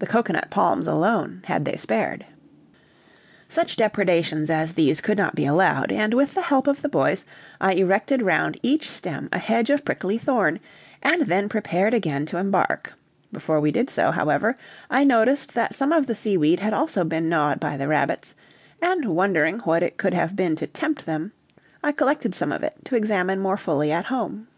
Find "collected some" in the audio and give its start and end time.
21.92-22.50